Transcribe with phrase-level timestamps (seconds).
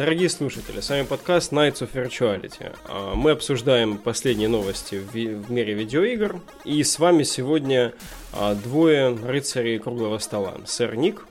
[0.00, 2.74] Дорогие слушатели, с вами подкаст Nights of Virtuality.
[2.86, 6.40] А, мы обсуждаем последние новости в мире видеоигр.
[6.64, 7.92] И с вами сегодня
[8.32, 10.54] а, двое рыцарей круглого стола.
[10.64, 11.26] Сэр Ник.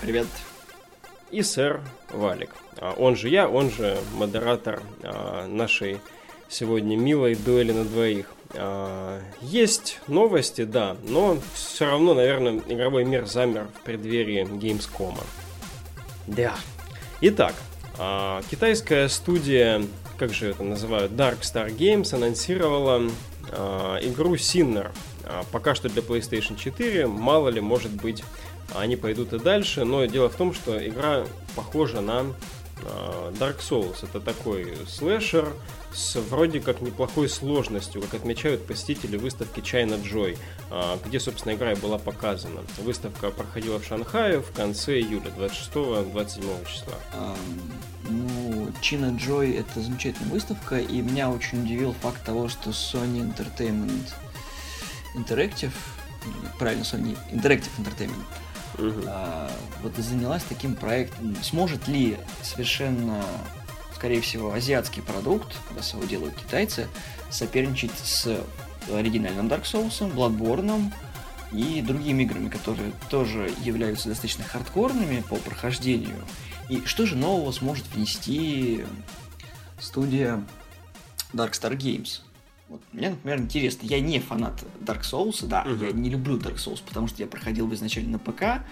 [0.00, 0.28] Привет.
[1.32, 1.80] И сэр
[2.12, 2.50] Валик.
[2.78, 4.80] А, он же я, он же модератор
[5.48, 5.98] нашей
[6.48, 8.32] сегодня милой дуэли на двоих.
[9.40, 15.18] Есть новости, да, но все равно, наверное, игровой мир замер в преддверии Gamescom.
[16.28, 16.54] Да.
[17.20, 17.54] Итак,
[17.98, 19.84] а, китайская студия,
[20.18, 23.02] как же это называют, Dark Star Games анонсировала
[23.50, 24.90] а, игру Sinner.
[25.24, 28.24] А, пока что для PlayStation 4, мало ли, может быть,
[28.74, 31.24] они пойдут и дальше, но дело в том, что игра
[31.54, 32.26] похожа на
[33.38, 33.96] Dark Souls.
[34.02, 35.52] Это такой слэшер
[35.92, 40.36] с вроде как неплохой сложностью, как отмечают посетители выставки China Joy,
[40.70, 42.62] а, где, собственно, игра и была показана.
[42.78, 46.94] Выставка проходила в Шанхае в конце июля, 26-27 числа.
[48.08, 54.12] Ну, China Joy это замечательная выставка, и меня очень удивил факт того, что Sony Entertainment
[55.14, 55.72] Interactive,
[56.58, 58.24] правильно, Sony Interactive Entertainment,
[58.78, 59.50] а,
[59.82, 61.36] вот занялась таким проектом.
[61.42, 63.24] Сможет ли совершенно
[64.04, 66.88] скорее всего, азиатский продукт, раз его делают китайцы,
[67.30, 68.38] соперничать с
[68.92, 70.92] оригинальным Dark Souls, Bloodborne
[71.52, 76.22] и другими играми, которые тоже являются достаточно хардкорными по прохождению.
[76.68, 78.84] И что же нового сможет внести
[79.80, 80.44] студия
[81.32, 82.20] Dark Star Games?
[82.74, 85.86] Вот, мне, например, интересно, я не фанат Dark Souls, да, uh-huh.
[85.86, 88.66] я не люблю Dark Souls, потому что я проходил его изначально на ПК,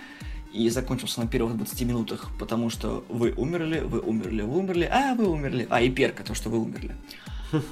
[0.52, 5.14] и закончился на первых 20 минутах, потому что вы умерли, вы умерли, вы умерли, а
[5.14, 6.96] вы умерли, а и перка, то, что вы умерли.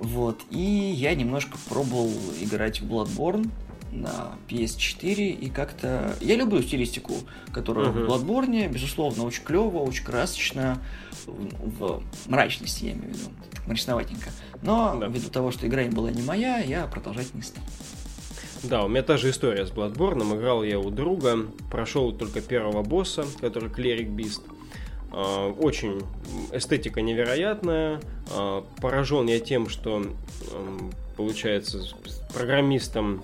[0.00, 3.50] Вот, и я немножко пробовал играть в Bloodborne
[3.92, 6.14] на PS4, и как-то...
[6.20, 7.14] Я люблю стилистику,
[7.52, 8.06] которая uh-huh.
[8.06, 10.80] в Bloodborne, безусловно, очень клево, очень красочно,
[11.26, 13.30] в, в мрачности, я имею в виду,
[13.66, 14.30] мрачноватенько.
[14.62, 15.06] Но да.
[15.06, 17.64] ввиду того, что игра была не моя, я продолжать не стал.
[18.62, 20.36] Да, у меня та же история с Bloodborne.
[20.36, 24.42] Играл я у друга, прошел только первого босса, который Клерик Бист.
[25.12, 26.02] А, очень
[26.52, 28.00] эстетика невероятная.
[28.32, 30.04] А, поражен я тем, что
[31.16, 31.82] получается
[32.32, 33.22] программистом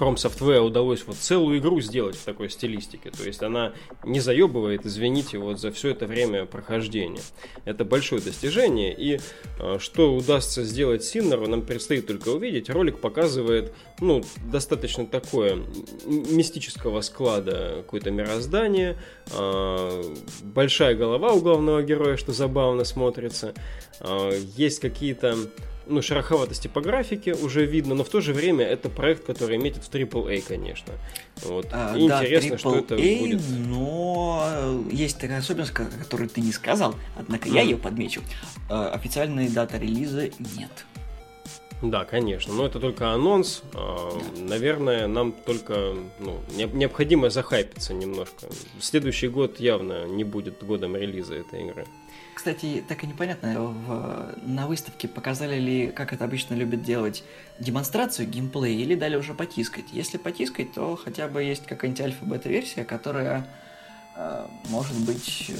[0.00, 3.10] From Software удалось вот целую игру сделать в такой стилистике.
[3.10, 7.20] То есть она не заебывает, извините, вот за все это время прохождения.
[7.66, 8.94] Это большое достижение.
[8.96, 9.20] И
[9.58, 12.70] э, что удастся сделать Синнеру, нам предстоит только увидеть.
[12.70, 15.58] Ролик показывает, ну, достаточно такое
[16.06, 18.96] мистического склада какое-то мироздание.
[19.32, 20.02] Э,
[20.42, 23.54] большая голова у главного героя, что забавно смотрится.
[24.00, 25.36] Э, есть какие-то
[25.90, 29.84] ну, шероховатости по графике уже видно, но в то же время это проект, который метит
[29.84, 30.92] в AAA, конечно.
[31.42, 31.66] Вот.
[31.72, 33.40] А, И да, интересно, AAA, что это будет.
[33.66, 37.54] Но есть такая особенность, которую ты не сказал, однако mm.
[37.54, 38.22] я ее подмечу.
[38.68, 40.86] А, официальной даты релиза нет.
[41.82, 43.62] Да, конечно, но это только анонс.
[43.74, 48.48] А, наверное, нам только ну, необходимо захайпиться немножко.
[48.80, 51.86] Следующий год явно не будет годом релиза этой игры.
[52.34, 57.24] Кстати, так и непонятно, в, на выставке показали ли, как это обычно любят делать,
[57.58, 59.86] демонстрацию геймплея или дали уже потискать.
[59.92, 63.69] Если потискать, то хотя бы есть какая-нибудь альфа-бета-версия, которая э,
[64.68, 65.54] может быть э,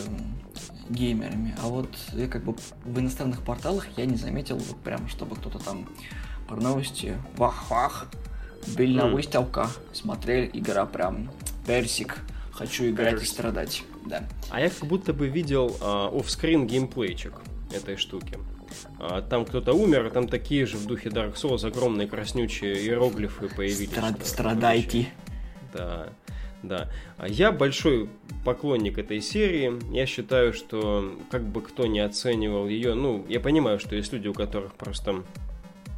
[0.89, 1.55] геймерами.
[1.63, 2.55] А вот я как бы
[2.85, 5.89] в иностранных порталах я не заметил, вот прям, чтобы кто-то там
[6.49, 8.09] про новости вах-вах,
[8.77, 11.31] были на выставка, смотрели, игра прям
[11.67, 12.19] персик,
[12.53, 14.25] хочу играть и страдать да.
[14.51, 17.35] А я как будто бы видел а, офскрин геймплейчик
[17.73, 18.39] этой штуки.
[18.99, 23.49] А, там кто-то умер, а там такие же в духе Dark Souls огромные краснючие иероглифы
[23.49, 23.91] появились.
[23.91, 25.09] Стра- страдайте.
[25.73, 26.09] Да,
[26.63, 26.89] да.
[27.27, 28.09] Я большой
[28.45, 29.73] поклонник этой серии.
[29.95, 34.29] Я считаю, что как бы кто не оценивал ее, ну, я понимаю, что есть люди,
[34.29, 35.25] у которых просто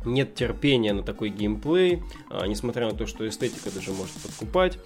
[0.04, 4.78] нет терпения на такой геймплей, а, несмотря на то, что эстетика даже может подкупать.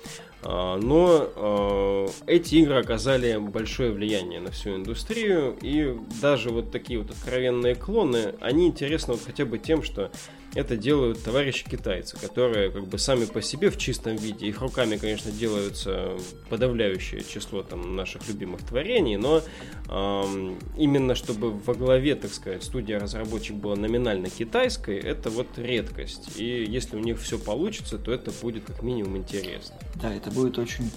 [0.43, 6.99] А, но а, эти игры оказали большое влияние на всю индустрию, и даже вот такие
[6.99, 10.11] вот откровенные клоны, они интересны вот хотя бы тем, что
[10.56, 14.97] это делают товарищи китайцы, которые как бы сами по себе в чистом виде, их руками,
[14.97, 16.17] конечно, делаются
[16.49, 19.43] подавляющее число там наших любимых творений, но
[19.91, 26.38] эм, именно чтобы во главе, так сказать, студия разработчик была номинально китайской, это вот редкость.
[26.38, 29.76] И если у них все получится, то это будет как минимум интересно.
[29.94, 30.91] Да, это будет очень...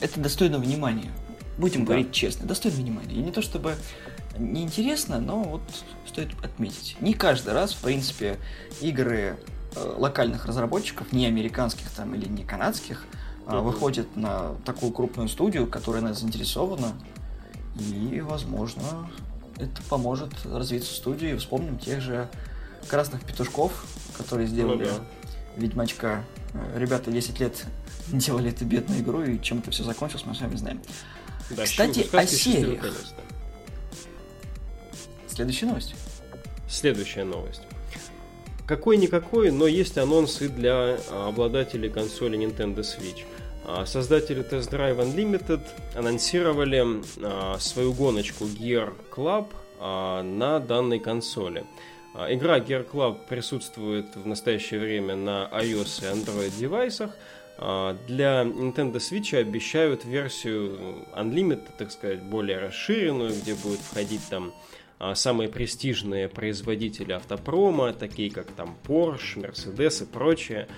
[0.00, 1.12] Это достойно внимания.
[1.58, 1.88] Будем да.
[1.88, 3.14] говорить честно, достойно внимания.
[3.14, 3.74] И не то чтобы
[4.38, 5.62] неинтересно, но вот
[6.06, 6.96] стоит отметить.
[7.00, 8.38] Не каждый раз, в принципе,
[8.80, 9.36] игры
[9.74, 13.04] э, локальных разработчиков, не американских там или не канадских,
[13.46, 16.92] э, выходят на такую крупную студию, которая нас заинтересована.
[17.78, 19.08] И, возможно,
[19.56, 21.36] это поможет развиться студии.
[21.36, 22.28] Вспомним тех же
[22.88, 23.86] красных петушков,
[24.16, 25.04] которые сделали ну, да.
[25.56, 26.24] Ведьмачка.
[26.74, 27.64] Ребята 10 лет
[28.08, 30.80] делали эту бедную игру, и чем это все закончилось, мы с вами знаем.
[31.50, 32.84] Да, Кстати, о сериях.
[35.38, 35.94] Следующая новость.
[36.68, 37.62] Следующая новость.
[38.66, 43.24] Какой-никакой, но есть анонс и для обладателей консоли Nintendo Switch.
[43.64, 45.60] А, создатели Test Drive Unlimited
[45.94, 46.84] анонсировали
[47.22, 49.46] а, свою гоночку Gear Club
[49.78, 51.64] а, на данной консоли.
[52.28, 57.16] Игра Gear Club присутствует в настоящее время на iOS и Android девайсах.
[57.58, 64.52] Для Nintendo Switch обещают версию Unlimited, так сказать, более расширенную, где будет входить там
[65.14, 70.68] самые престижные производители автопрома, такие как там Porsche, Mercedes и прочее.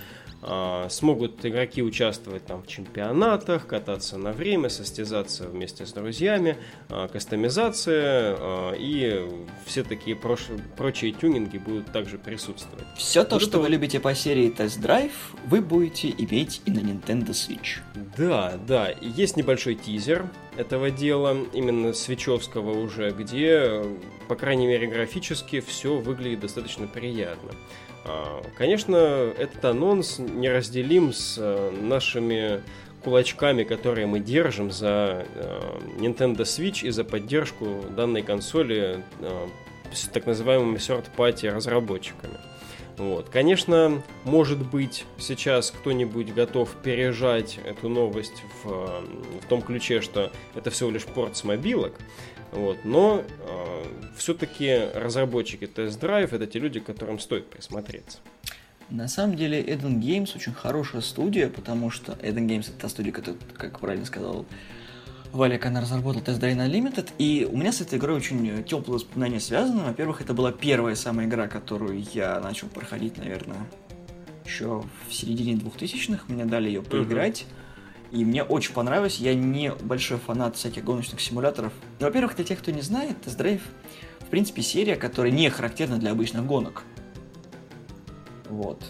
[0.42, 6.56] А, смогут игроки участвовать там в чемпионатах, кататься на время, состязаться вместе с друзьями,
[6.88, 9.28] а, кастомизация а, и
[9.66, 10.46] все такие прош...
[10.76, 12.86] прочие тюнинги будут также присутствовать.
[12.96, 13.60] Все то, вот что это...
[13.60, 15.12] вы любите по серии Test Drive,
[15.44, 17.80] вы будете иметь и на Nintendo Switch.
[18.16, 18.94] Да, да.
[19.00, 20.26] Есть небольшой тизер
[20.56, 23.84] этого дела, именно свечевского уже, где,
[24.26, 27.50] по крайней мере, графически все выглядит достаточно приятно.
[28.04, 32.62] А, конечно, этот анонс неразделим с э, нашими
[33.02, 39.46] кулачками, которые мы держим за э, Nintendo Switch и за поддержку данной консоли э,
[39.92, 42.38] с так называемыми third-party разработчиками.
[43.00, 43.30] Вот.
[43.30, 48.68] Конечно, может быть, сейчас кто-нибудь готов пережать эту новость в,
[49.40, 51.94] в том ключе, что это всего лишь порт с мобилок,
[52.52, 52.76] вот.
[52.84, 53.84] Но э,
[54.18, 58.18] все-таки разработчики Drive это те люди, к которым стоит присмотреться.
[58.90, 63.12] На самом деле Eden Games очень хорошая студия, потому что Eden Games это та студия,
[63.12, 64.44] которая, как правильно сказал
[65.32, 69.38] Валик, она разработала Test Drive Unlimited, и у меня с этой игрой очень теплые воспоминания
[69.38, 69.84] связаны.
[69.84, 73.58] Во-первых, это была первая самая игра, которую я начал проходить, наверное,
[74.44, 76.24] еще в середине 2000-х.
[76.28, 77.42] Мне дали ее поиграть.
[77.42, 78.18] Uh-huh.
[78.18, 79.18] И мне очень понравилось.
[79.18, 81.72] Я не большой фанат всяких гоночных симуляторов.
[82.00, 83.60] Но, во-первых, для тех, кто не знает, Test Drive,
[84.18, 86.82] в принципе, серия, которая не характерна для обычных гонок.
[88.48, 88.82] Вот.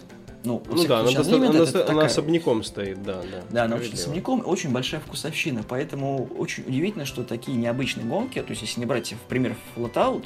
[0.43, 1.89] Ну, ну да, она, доста- она, такая...
[1.89, 3.45] она особняком стоит, да, да.
[3.51, 8.51] Да, она очень особняком, очень большая вкусовщина, поэтому очень удивительно, что такие необычные гонки, то
[8.51, 10.25] есть если не брать в пример Flatout,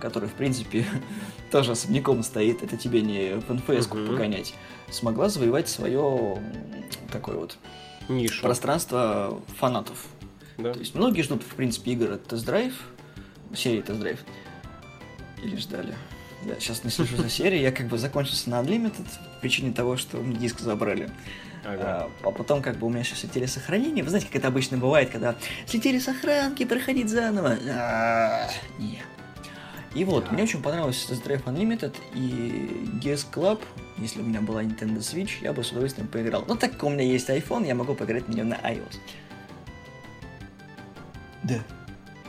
[0.00, 0.84] который, в принципе,
[1.52, 4.08] тоже особняком стоит, это тебе не в НФС uh-huh.
[4.08, 4.54] погонять,
[4.90, 6.38] смогла завоевать свое
[7.12, 7.56] такое вот
[8.08, 8.42] Нишу.
[8.42, 10.06] пространство фанатов.
[10.58, 10.72] Да.
[10.72, 12.74] То есть многие ждут, в принципе, игр от тест-драйв,
[13.54, 14.18] серии тест-драйв,
[15.42, 15.94] или ждали.
[16.44, 19.96] Я сейчас не слежу за серией, я как бы закончился на Unlimited по причине того,
[19.96, 21.10] что мне диск забрали.
[21.64, 22.10] Ага.
[22.22, 24.02] А, а потом как бы у меня сейчас слетели сохранения.
[24.02, 25.34] Вы знаете, как это обычно бывает, когда
[25.66, 27.58] слетели сохранки, проходить заново.
[27.70, 29.04] А, нет.
[29.94, 33.62] И вот, мне очень понравился Test Drive Unlimited и GS Club.
[33.96, 36.44] Если у меня была Nintendo Switch, я бы с удовольствием поиграл.
[36.48, 38.96] Но так как у меня есть iPhone, я могу поиграть на нем на iOS.
[41.44, 41.60] Да.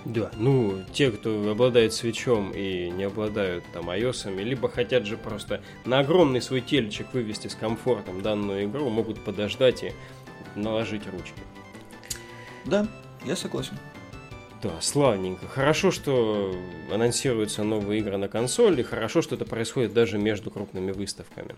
[0.06, 5.62] Да, ну, те, кто обладает свечом и не обладают там iOS, либо хотят же просто
[5.84, 9.94] на огромный свой телечек вывести с комфортом данную игру, могут подождать и
[10.56, 11.42] наложить ручки.
[12.66, 12.88] Да,
[13.26, 13.78] я согласен.
[14.62, 15.48] Да, славненько.
[15.48, 16.56] Хорошо, что
[16.92, 21.56] анонсируются новые игры на консоли, хорошо, что это происходит даже между крупными выставками.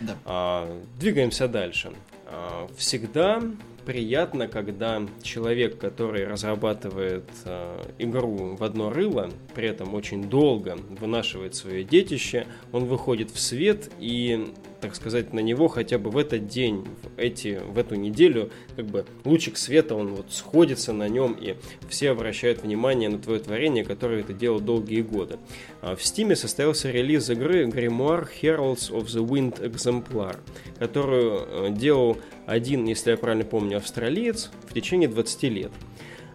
[0.00, 0.16] Да.
[0.24, 1.92] А, двигаемся дальше.
[2.26, 3.42] А, всегда
[3.84, 11.54] приятно, когда человек, который разрабатывает э, игру в одно рыло, при этом очень долго вынашивает
[11.54, 16.48] свое детище, он выходит в свет и так сказать, на него хотя бы в этот
[16.48, 21.36] день, в, эти, в эту неделю, как бы лучик света, он вот сходится на нем,
[21.40, 21.54] и
[21.88, 25.38] все обращают внимание на твое творение, которое ты делал долгие годы.
[25.80, 30.36] А в Стиме состоялся релиз игры Grimoire Heralds of the Wind Exemplar,
[30.80, 35.70] которую э, делал один, если я правильно помню, австралиец в течение 20 лет.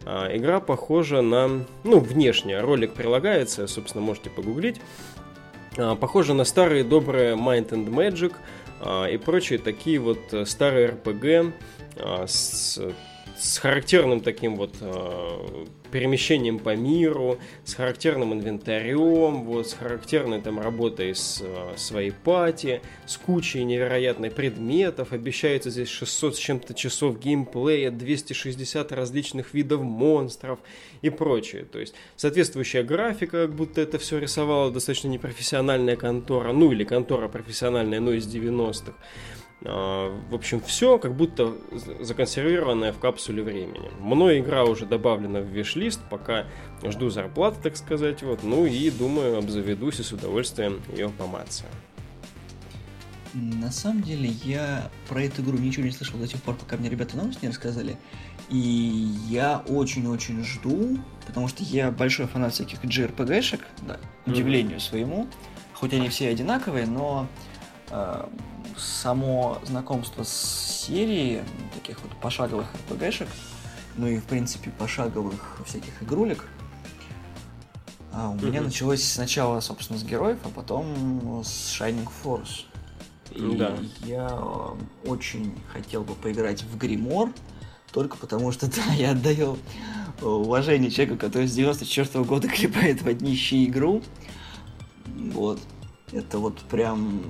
[0.09, 1.65] А, игра похожа на...
[1.83, 4.77] Ну, внешне ролик прилагается, собственно, можете погуглить.
[5.77, 8.33] А, похоже на старые добрые Mind and Magic
[8.81, 11.53] а, и прочие такие вот э, старые RPG
[11.97, 12.79] а, с
[13.39, 20.59] с характерным таким вот э, перемещением по миру, с характерным инвентарем, вот, с характерной там
[20.59, 25.13] работой с э, своей пати, с кучей невероятных предметов.
[25.13, 30.59] Обещается здесь 600 с чем-то часов геймплея, 260 различных видов монстров
[31.01, 31.65] и прочее.
[31.65, 37.27] То есть соответствующая графика, как будто это все рисовала достаточно непрофессиональная контора, ну или контора
[37.27, 38.93] профессиональная, но из 90-х.
[39.63, 41.53] А, в общем, все как будто
[41.99, 43.89] законсервированное в капсуле времени.
[43.99, 46.45] Мной игра уже добавлена в виш-лист, пока
[46.83, 48.21] жду зарплаты, так сказать.
[48.23, 48.43] Вот.
[48.43, 51.69] Ну и думаю, обзаведусь и с удовольствием ее помацаю.
[53.33, 56.89] На самом деле, я про эту игру ничего не слышал до тех пор, пока мне
[56.89, 57.97] ребята новости не рассказали.
[58.49, 65.27] И я очень-очень жду, потому что я большой фанат всяких JRPG-шек, да, удивлению своему.
[65.73, 67.27] Хоть они все одинаковые, но
[67.91, 68.25] э,
[68.77, 71.43] само знакомство с серией
[71.73, 73.27] таких вот пошаговых RPG-шек,
[73.95, 76.45] ну и в принципе пошаговых всяких игрулек,
[78.11, 78.45] а у mm-hmm.
[78.45, 82.65] меня началось сначала, собственно, с героев, а потом с Shining Force.
[83.31, 83.77] И да.
[84.05, 84.27] я
[85.05, 87.31] очень хотел бы поиграть в Гримор,
[87.91, 89.57] только потому что, да, я отдаю
[90.21, 94.01] уважение человеку, который с 94 -го года клепает в однище игру.
[95.05, 95.59] Вот.
[96.11, 97.21] Это вот прям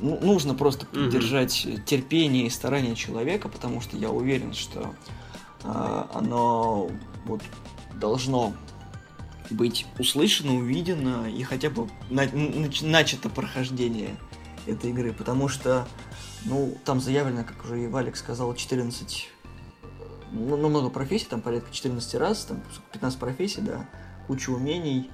[0.00, 1.84] ну, нужно просто поддержать mm-hmm.
[1.84, 4.94] терпение и старание человека, потому что я уверен, что
[5.64, 6.90] э, оно
[7.26, 7.42] вот
[7.94, 8.54] должно
[9.50, 12.26] быть услышано, увидено и хотя бы на,
[12.82, 14.16] начато прохождение
[14.66, 15.86] этой игры, потому что,
[16.44, 19.28] ну, там заявлено, как уже и Валик сказал, 14,
[20.32, 23.88] ну, много профессий, там порядка 14 раз, там 15 профессий, да,
[24.26, 25.10] куча умений,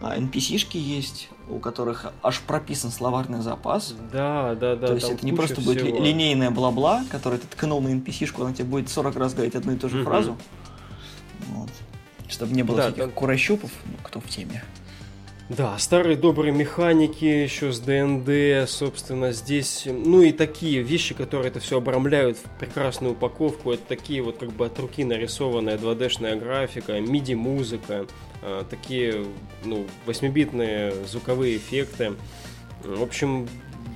[0.00, 3.94] NPC-шки есть, у которых аж прописан словарный запас.
[4.12, 4.88] Да, да, да.
[4.88, 5.74] То есть это не просто всего.
[5.74, 9.72] будет линейная бла-бла, которая ты ткнул на NPC-шку, она тебе будет 40 раз говорить одну
[9.72, 10.04] и ту же mm-hmm.
[10.04, 10.36] фразу.
[11.48, 11.70] Вот.
[12.28, 13.10] Чтобы не было да, всяких да.
[13.10, 14.62] курощупов, ну, кто в теме.
[15.48, 21.58] Да, старые добрые механики еще с ДНД, собственно, здесь, ну и такие вещи, которые это
[21.58, 26.98] все обрамляют в прекрасную упаковку, это такие вот как бы от руки нарисованная 2D-шная графика,
[26.98, 28.06] MIDI-музыка,
[28.42, 29.24] а, такие,
[29.64, 32.12] ну, 8-битные звуковые эффекты.
[32.84, 33.48] В общем,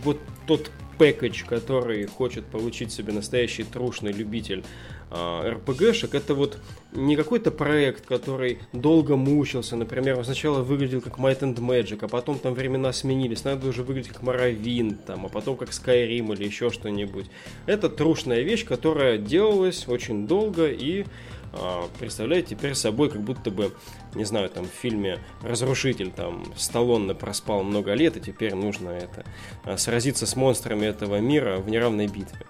[0.05, 4.65] вот тот пэкэдж, который хочет получить себе настоящий трушный любитель
[5.13, 6.59] РПГшек, это вот
[6.93, 12.09] не какой-то проект, который долго мучился, например, он сначала выглядел как Might and Magic, а
[12.09, 16.45] потом там времена сменились, надо уже выглядеть как Morrowind, там, а потом как Skyrim или
[16.45, 17.27] еще что-нибудь.
[17.67, 21.05] Это трушная вещь, которая делалась очень долго и
[21.53, 23.73] а, представляет теперь собой как будто бы,
[24.15, 29.25] не знаю, там в фильме «Разрушитель», там Сталлоне проспал много лет, и теперь нужно это
[29.65, 32.47] а, сразиться с монстрами этого мира в неравной битве.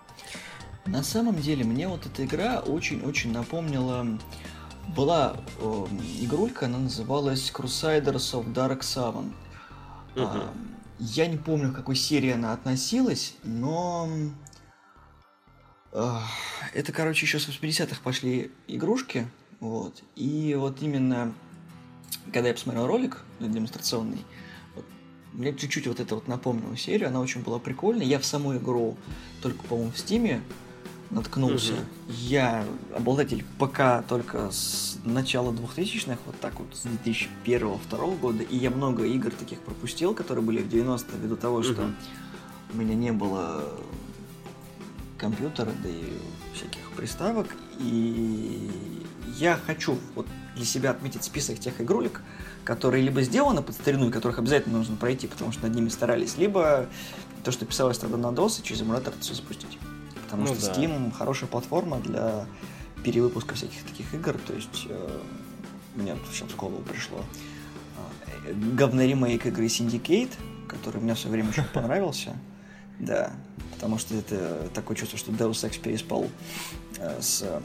[0.86, 4.06] На самом деле, мне вот эта игра очень-очень напомнила...
[4.96, 5.86] Была э,
[6.20, 9.32] игрулька, она называлась Crusaders of Dark Seven.
[10.16, 10.24] Угу.
[10.26, 10.52] А,
[10.98, 14.08] я не помню, к какой серии она относилась, но...
[15.92, 16.16] Э,
[16.74, 19.28] это, короче, еще с 80-х пошли игрушки.
[19.60, 20.02] Вот.
[20.16, 21.32] И вот именно,
[22.32, 24.24] когда я посмотрел ролик демонстрационный,
[25.32, 28.04] мне чуть-чуть вот это вот напомнило серию, она очень была прикольная.
[28.04, 28.96] Я в саму игру
[29.40, 30.42] только, по-моему, в Стиме
[31.12, 31.74] наткнулся.
[31.74, 31.80] Угу.
[32.08, 32.64] Я
[32.96, 39.04] обладатель ПК только с начала 2000-х, вот так вот, с 2001-2002 года, и я много
[39.04, 41.64] игр таких пропустил, которые были в 90-е, ввиду того, угу.
[41.64, 41.90] что
[42.72, 43.64] у меня не было
[45.18, 46.18] компьютера, да и
[46.54, 47.46] всяких приставок,
[47.78, 48.70] и
[49.38, 50.26] я хочу вот
[50.56, 52.22] для себя отметить список тех игрулек,
[52.64, 56.36] которые либо сделаны под старину, и которых обязательно нужно пройти, потому что над ними старались,
[56.38, 56.88] либо
[57.44, 59.78] то, что писалось тогда на DOS, и через эмулятор это все запустить
[60.32, 60.80] потому ну, что да.
[60.80, 62.46] Steam хорошая платформа для
[63.04, 65.20] перевыпуска всяких таких игр, то есть э,
[65.94, 67.22] мне сейчас в голову пришло
[68.46, 70.32] э, говный ремейк игры Syndicate,
[70.68, 72.34] который мне все время очень понравился,
[72.98, 73.32] да,
[73.74, 76.26] потому что это такое чувство, что Deus Ex переспал
[76.98, 77.42] э, с...
[77.42, 77.60] Э,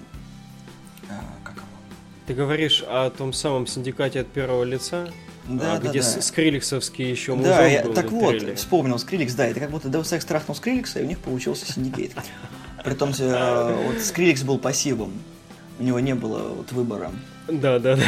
[1.46, 1.66] как его?
[2.26, 5.10] Ты говоришь о том самом синдикате от первого лица?
[5.48, 6.22] Да, а, да, где да.
[6.22, 8.56] скриллексовский еще музон Да, я, так вот, трейлере.
[8.56, 12.12] вспомнил Скриллекс, да, это как будто Deus Ex трахнул Скриллекса, и у них получился Syndicate.
[12.88, 15.12] Притом э, вот Скриллекс был пассивом,
[15.78, 17.12] у него не было вот выбора.
[17.50, 18.04] Да, да, да.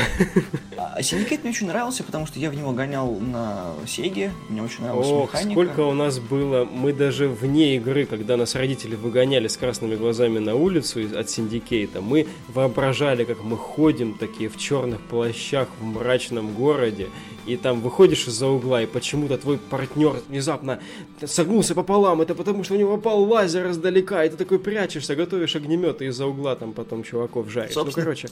[0.77, 4.83] А Syndicate мне очень нравился, потому что я в него гонял на Сеге, мне очень
[4.83, 5.51] нравилась Ох, механика.
[5.51, 10.39] сколько у нас было, мы даже вне игры, когда нас родители выгоняли с красными глазами
[10.39, 16.53] на улицу от Синдикейта, мы воображали, как мы ходим такие в черных плащах в мрачном
[16.53, 17.07] городе,
[17.45, 20.79] и там выходишь из-за угла, и почему-то твой партнер внезапно
[21.25, 25.55] согнулся пополам, это потому что у него попал лазер издалека, и ты такой прячешься, готовишь
[25.55, 27.75] огнеметы из-за угла, там потом чуваков жаришь.
[27.75, 28.29] Ну, Собственно, ну, короче...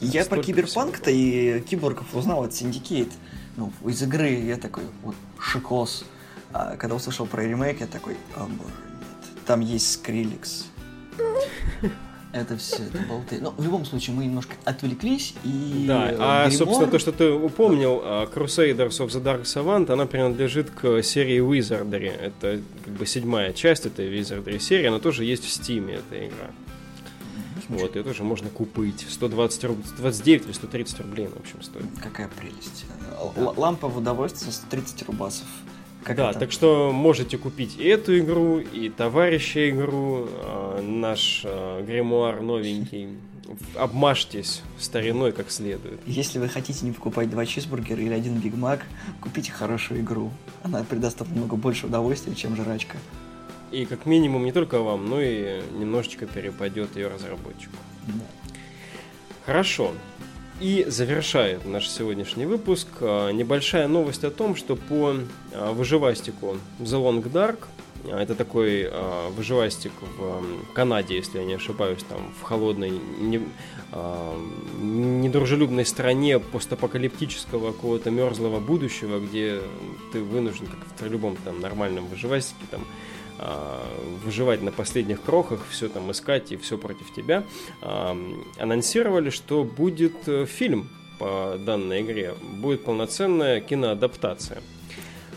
[0.00, 3.12] Я про киберпанк-то и киборгов узнал от Syndicate.
[3.56, 6.04] Ну, из игры я такой, вот, шикос.
[6.52, 9.44] А когда услышал про ремейк, я такой, о боже, нет.
[9.46, 10.66] Там есть Скриликс.
[12.32, 13.38] Это все, это болты.
[13.40, 15.86] Но в любом случае мы немножко отвлеклись и...
[15.88, 20.70] Да, а, собственно, то, что ты упомнил, а, Crusaders of the Dark Savant, она принадлежит
[20.70, 22.10] к серии Wizardry.
[22.10, 26.50] Это как бы седьмая часть этой Wizardry серии, она тоже есть в Steam, эта игра.
[27.68, 29.06] Вот, ее тоже можно купить.
[29.08, 31.84] 120 рублей, 129 или 130 рублей, в общем, стоит.
[32.02, 32.84] Какая прелесть.
[33.36, 35.46] Л- лампа в удовольствие 130 рубасов.
[36.04, 36.38] Как да, это?
[36.38, 43.08] так что можете купить и эту игру, и товарища игру, а, наш а, гримуар новенький.
[43.76, 46.00] Обмажьтесь стариной как следует.
[46.06, 48.84] Если вы хотите не покупать два чизбургера или один Биг Мак,
[49.20, 50.30] купите хорошую игру.
[50.62, 52.98] Она придаст вам намного больше удовольствия, чем жрачка.
[53.72, 57.76] И как минимум не только вам, но и немножечко перепадет ее разработчику.
[59.44, 59.92] Хорошо.
[60.60, 65.14] И завершает наш сегодняшний выпуск а, небольшая новость о том, что по
[65.52, 67.58] а, выживастику The Long Dark,
[68.06, 68.90] а, это такой
[69.32, 73.46] выживастик в Канаде, если я не ошибаюсь, там в холодной, не-
[74.80, 79.60] недружелюбной стране постапокалиптического какого-то мерзлого будущего, где
[80.12, 82.86] ты вынужден, как в любом там нормальном выживастике, там
[84.24, 87.44] выживать на последних крохах, все там искать и все против тебя,
[87.82, 88.16] а,
[88.58, 90.88] анонсировали, что будет э, фильм
[91.18, 94.62] по данной игре, будет полноценная киноадаптация.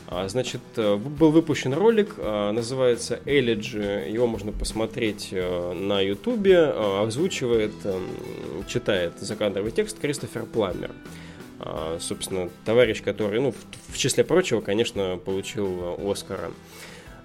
[0.07, 6.57] А, Значит, э, был выпущен ролик, а, называется Elegy, его можно посмотреть э, на ютубе,
[6.57, 7.73] а, озвучивает,
[8.67, 10.91] читает закадровый текст Кристофер Пламер.
[11.59, 13.53] А, Собственно, товарищ, который, ну,
[13.89, 16.51] в- числе прочего, конечно, получил Оскара.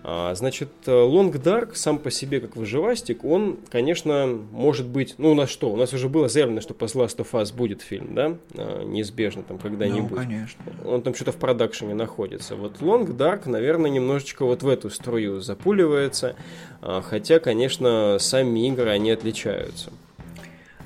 [0.07, 5.15] А, Значит, э, Long Dark сам по себе как выживастик, он, конечно, может быть...
[5.17, 5.71] Ну, у нас что?
[5.71, 8.37] У нас уже было заявлено, что по Last of Us будет фильм, да?
[8.55, 10.11] А, Неизбежно там когда-нибудь.
[10.11, 10.63] Ну, конечно.
[10.85, 12.55] Он там что-то в продакшене находится.
[12.55, 16.37] Вот Long Dark, наверное, немножечко вот в эту струю запуливается.
[16.83, 19.91] а, Хотя, конечно, сами игры, они отличаются.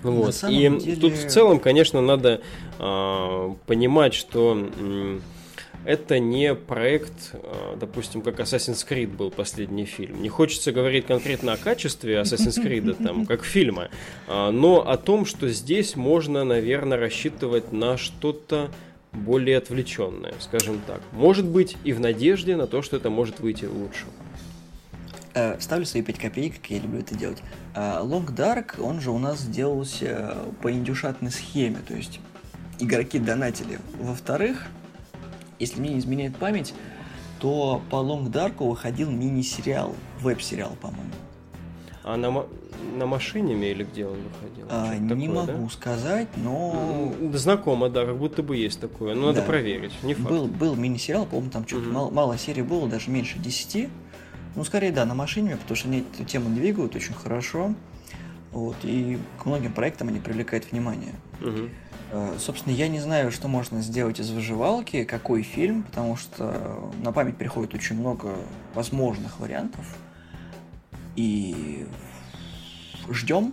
[0.05, 0.33] Вот.
[0.49, 2.41] И деле- тут в целом, конечно, надо
[3.67, 4.57] понимать, что
[5.89, 10.21] это не проект, а, допустим, как Assassin's Creed был последний фильм.
[10.21, 13.89] Не хочется говорить конкретно о качестве Assassin's Creed, там, как фильма,
[14.27, 18.71] а, но о том, что здесь можно, наверное, рассчитывать на что-то
[19.13, 21.01] более отвлеченное, скажем так.
[21.13, 24.05] Может быть, и в надежде на то, что это может выйти лучше.
[25.33, 27.39] Э, Вставлю свои 5 копеек, как я люблю это делать.
[27.75, 32.21] А, Long Dark, он же у нас делался по индюшатной схеме, то есть
[32.79, 33.79] игроки донатили.
[33.99, 34.67] Во-вторых,
[35.59, 36.75] если мне не изменяет память,
[37.41, 41.13] то по Long Dark выходил мини-сериал, веб-сериал, по-моему.
[42.03, 42.45] А на,
[42.97, 44.67] на машине или где он выходил?
[44.71, 45.53] А, Что-то не такое, да?
[45.55, 49.15] могу сказать, но Знакомо, да, как будто бы есть такое.
[49.15, 49.47] Но надо Да.
[49.47, 50.29] проверить, не факт.
[50.29, 51.93] был, был мини-сериал, по-моему, там что-то Мгм.
[51.95, 53.89] мало, мало серий было, даже меньше 10.
[54.57, 57.75] Ну, скорее, да, на машине, потому что они эту тему двигают очень хорошо.
[58.51, 61.13] Вот, и к многим проектам они привлекают внимание.
[61.41, 61.69] Мгм.
[62.11, 67.13] Э, Собственно, я не знаю, что можно сделать из выживалки, какой фильм, потому что на
[67.13, 68.35] память приходит очень много
[68.75, 69.85] возможных вариантов.
[71.17, 71.87] И
[73.11, 73.53] ждем.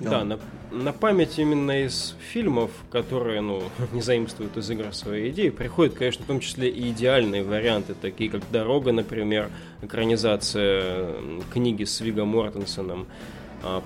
[0.00, 0.38] Да, на,
[0.70, 3.62] на память именно из фильмов, которые, ну,
[3.92, 8.30] не заимствуют из игр свои идеи, приходят, конечно, в том числе и идеальные варианты, такие
[8.30, 9.50] как «Дорога», например,
[9.82, 11.14] экранизация
[11.52, 13.06] книги с Вигом Мортенсоном,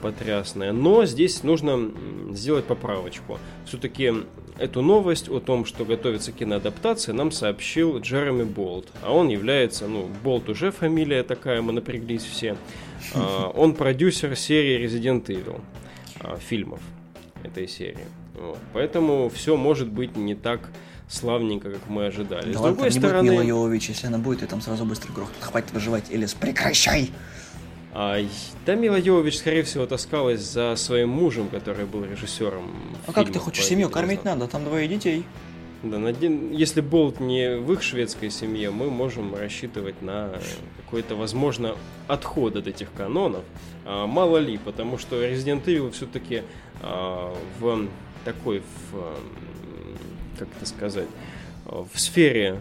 [0.02, 0.72] потрясная.
[0.72, 1.90] Но здесь нужно
[2.33, 3.38] сделать поправочку.
[3.66, 4.12] Все-таки
[4.59, 8.88] эту новость о том, что готовится киноадаптация, нам сообщил Джереми Болт.
[9.02, 12.56] А он является, ну, Болт уже фамилия такая, мы напряглись все.
[13.14, 15.61] А, Он продюсер серии Resident Evil
[16.20, 16.80] а, фильмов
[17.42, 18.04] этой серии.
[18.35, 18.59] Вот.
[18.72, 20.70] Поэтому все может быть не так
[21.09, 22.52] славненько, как мы ожидали.
[22.52, 24.85] Да С ладно, другой не будет Мила стороны, Йовович, если она будет, и там сразу
[24.85, 25.37] быстро грохнут.
[25.40, 27.11] Хватит выживать, Элис, прекращай!
[27.92, 28.18] А,
[28.66, 32.70] да, Мила Йовович, скорее всего, таскалась за своим мужем, который был режиссером.
[33.07, 34.46] А как ты хочешь семью кормить надо?
[34.46, 35.24] Там двое детей.
[35.83, 40.31] Да, наде- если Болт не в их шведской семье, мы можем рассчитывать на
[40.76, 41.74] какой-то, возможно,
[42.07, 43.44] отход от этих канонов.
[43.87, 46.42] А, мало ли, потому что Resident Evil все-таки
[46.83, 47.88] в
[48.24, 49.18] такой, в,
[50.38, 51.09] как это сказать,
[51.66, 52.61] а, в сфере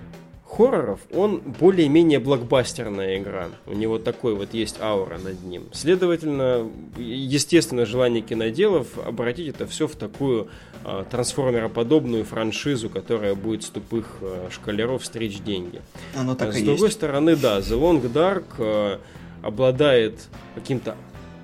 [0.50, 3.50] хорроров он более-менее блокбастерная игра.
[3.68, 5.70] У него такой вот есть аура над ним.
[5.72, 10.48] Следовательно, естественно, желание киноделов обратить это все в такую
[10.84, 15.82] а, трансформероподобную франшизу, которая будет с тупых а, шкалеров стричь деньги.
[16.16, 16.94] Оно так А С другой есть.
[16.98, 18.98] стороны, да, The Long Dark э,
[19.44, 20.20] обладает
[20.56, 20.96] каким-то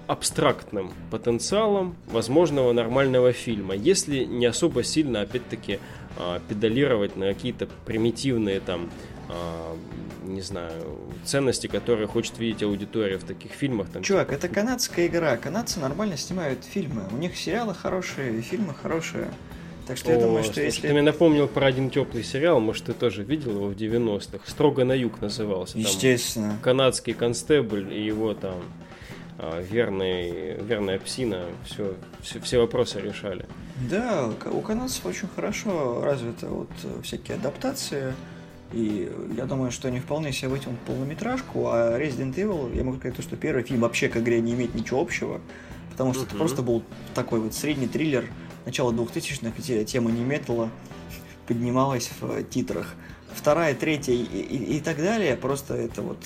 [0.08, 5.80] абстрактным потенциалом возможного нормального фильма, если не особо сильно, опять-таки,
[6.18, 8.90] э, педалировать на какие-то примитивные там
[9.28, 9.76] а,
[10.24, 13.90] не знаю, ценности, которые хочет видеть аудитория в таких фильмах.
[13.90, 14.38] Там, Чувак, типа...
[14.38, 15.38] это канадская игра.
[15.38, 17.04] Канадцы нормально снимают фильмы.
[17.12, 19.32] У них сериалы хорошие, фильмы хорошие.
[19.88, 20.88] Так что О, я думаю, что слушай, если...
[20.88, 24.40] Ты мне напомнил про один теплый сериал, может, ты тоже видел его в 90-х.
[24.48, 25.78] «Строго на юг» назывался.
[25.78, 26.50] Естественно.
[26.50, 29.05] Там канадский констебль и его там а,
[29.38, 33.46] верный, верная псина все, все, все вопросы решали.
[33.90, 36.70] Да, у канадцев очень хорошо развиты вот
[37.04, 38.14] всякие адаптации.
[38.74, 43.22] И я думаю, что они вполне себе вытянут полнометражку, а Resident Evil, я могу сказать,
[43.22, 45.40] что первый фильм вообще к игре не имеет ничего общего,
[45.92, 46.28] потому что uh-huh.
[46.28, 48.26] это просто был такой вот средний триллер
[48.66, 50.70] начала 2000-х, где тема не металла
[51.48, 52.96] поднималась в титрах.
[53.34, 56.20] Вторая, третья и, и, и так далее, просто это вот...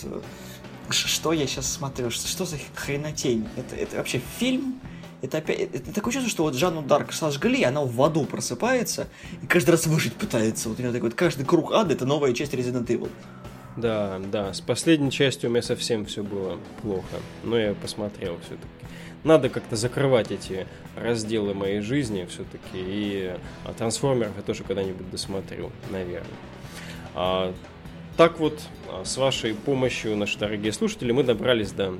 [0.89, 2.09] Э, что я сейчас смотрю?
[2.09, 3.47] Что, что за хренотень?
[3.55, 4.79] Это, это вообще фильм?
[5.21, 5.59] Это опять...
[5.59, 9.07] Это такое чувство, что вот Жанну Дарк сожгли, она в аду просыпается
[9.41, 10.69] и каждый раз выжить пытается.
[10.69, 13.09] Вот у нее такой вот каждый круг ада— это новая часть Resident Evil.
[13.75, 18.67] Да, да, с последней частью у меня совсем все было плохо, но я посмотрел все-таки
[19.23, 22.61] надо как-то закрывать эти разделы моей жизни все-таки.
[22.75, 26.29] И а, трансформеров я тоже когда-нибудь досмотрю, наверное.
[27.15, 27.53] А,
[28.19, 31.95] так вот, а, с вашей помощью, наши дорогие слушатели, мы добрались до а,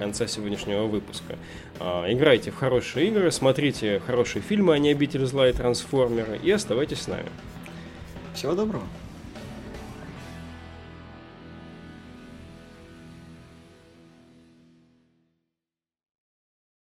[0.00, 1.36] конца сегодняшнего выпуска.
[1.78, 7.02] Играйте в хорошие игры, смотрите хорошие фильмы, а не обитель зла и трансформеры, и оставайтесь
[7.02, 7.28] с нами.
[8.34, 8.82] Всего доброго.